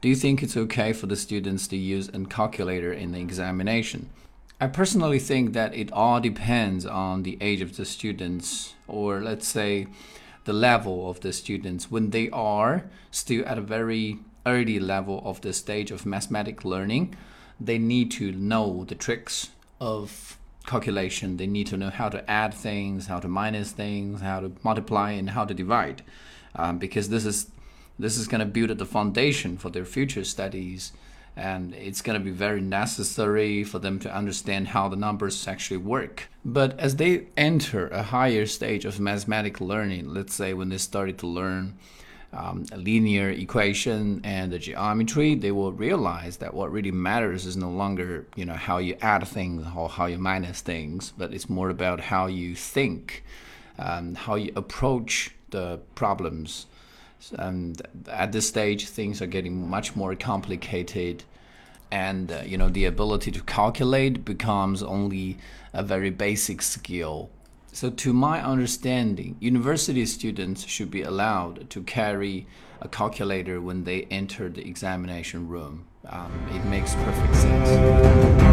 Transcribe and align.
Do 0.00 0.08
you 0.08 0.14
think 0.14 0.44
it's 0.44 0.56
okay 0.56 0.92
for 0.92 1.06
the 1.06 1.16
students 1.16 1.66
to 1.68 1.76
use 1.76 2.08
a 2.08 2.24
calculator 2.26 2.92
in 2.92 3.10
the 3.10 3.18
examination? 3.18 4.10
I 4.60 4.68
personally 4.68 5.18
think 5.18 5.54
that 5.54 5.74
it 5.74 5.90
all 5.92 6.20
depends 6.20 6.86
on 6.86 7.24
the 7.24 7.36
age 7.40 7.60
of 7.60 7.76
the 7.76 7.84
students, 7.84 8.74
or 8.86 9.20
let's 9.20 9.48
say 9.48 9.88
the 10.44 10.52
level 10.52 11.10
of 11.10 11.18
the 11.20 11.32
students. 11.32 11.90
When 11.90 12.10
they 12.10 12.30
are 12.30 12.84
still 13.10 13.44
at 13.44 13.58
a 13.58 13.60
very 13.60 14.18
early 14.46 14.78
level 14.78 15.20
of 15.24 15.40
the 15.40 15.52
stage 15.52 15.90
of 15.90 16.06
mathematical 16.06 16.70
learning, 16.70 17.16
they 17.60 17.78
need 17.78 18.12
to 18.12 18.30
know 18.30 18.84
the 18.84 18.94
tricks 18.94 19.50
of 19.80 20.38
calculation. 20.64 21.38
They 21.38 21.48
need 21.48 21.66
to 21.68 21.76
know 21.76 21.90
how 21.90 22.08
to 22.08 22.28
add 22.30 22.54
things, 22.54 23.08
how 23.08 23.18
to 23.18 23.26
minus 23.26 23.72
things, 23.72 24.20
how 24.20 24.38
to 24.40 24.52
multiply, 24.62 25.10
and 25.10 25.30
how 25.30 25.44
to 25.44 25.54
divide, 25.54 26.02
um, 26.54 26.78
because 26.78 27.08
this 27.08 27.26
is 27.26 27.50
this 27.98 28.16
is 28.16 28.28
going 28.28 28.40
to 28.40 28.46
build 28.46 28.76
the 28.78 28.86
foundation 28.86 29.56
for 29.56 29.70
their 29.70 29.84
future 29.84 30.24
studies, 30.24 30.92
and 31.36 31.74
it's 31.74 32.02
going 32.02 32.18
to 32.18 32.24
be 32.24 32.30
very 32.30 32.60
necessary 32.60 33.64
for 33.64 33.78
them 33.78 33.98
to 34.00 34.14
understand 34.14 34.68
how 34.68 34.88
the 34.88 34.96
numbers 34.96 35.46
actually 35.46 35.76
work. 35.76 36.28
But 36.44 36.78
as 36.78 36.96
they 36.96 37.26
enter 37.36 37.88
a 37.88 38.02
higher 38.02 38.46
stage 38.46 38.84
of 38.84 38.98
mathematical 39.00 39.66
learning, 39.66 40.12
let's 40.12 40.34
say 40.34 40.54
when 40.54 40.68
they 40.68 40.78
started 40.78 41.18
to 41.18 41.26
learn 41.26 41.74
um, 42.32 42.66
a 42.72 42.76
linear 42.76 43.30
equation 43.30 44.20
and 44.22 44.52
the 44.52 44.58
geometry, 44.58 45.34
they 45.34 45.52
will 45.52 45.72
realize 45.72 46.38
that 46.38 46.54
what 46.54 46.70
really 46.70 46.90
matters 46.90 47.46
is 47.46 47.56
no 47.56 47.70
longer 47.70 48.26
you 48.36 48.44
know 48.44 48.54
how 48.54 48.78
you 48.78 48.96
add 49.00 49.26
things 49.26 49.66
or 49.76 49.88
how 49.88 50.06
you 50.06 50.18
minus 50.18 50.60
things, 50.60 51.12
but 51.16 51.32
it's 51.32 51.48
more 51.48 51.70
about 51.70 52.00
how 52.00 52.26
you 52.26 52.54
think, 52.54 53.24
um, 53.78 54.14
how 54.14 54.34
you 54.34 54.52
approach 54.56 55.30
the 55.50 55.80
problems. 55.94 56.66
And 57.36 57.80
at 58.08 58.32
this 58.32 58.48
stage, 58.48 58.88
things 58.88 59.20
are 59.20 59.26
getting 59.26 59.68
much 59.68 59.96
more 59.96 60.14
complicated, 60.14 61.24
and 61.90 62.30
uh, 62.30 62.42
you 62.44 62.56
know 62.56 62.68
the 62.68 62.84
ability 62.84 63.30
to 63.32 63.42
calculate 63.42 64.24
becomes 64.24 64.82
only 64.82 65.38
a 65.72 65.82
very 65.82 66.10
basic 66.10 66.62
skill 66.62 67.30
so, 67.72 67.90
to 67.90 68.12
my 68.12 68.42
understanding, 68.42 69.36
university 69.40 70.04
students 70.06 70.66
should 70.66 70.90
be 70.90 71.02
allowed 71.02 71.68
to 71.70 71.82
carry 71.82 72.46
a 72.80 72.88
calculator 72.88 73.60
when 73.60 73.84
they 73.84 74.02
enter 74.10 74.48
the 74.48 74.66
examination 74.66 75.46
room. 75.48 75.86
Um, 76.08 76.32
it 76.52 76.64
makes 76.64 76.94
perfect 76.94 77.36
sense. 77.36 78.47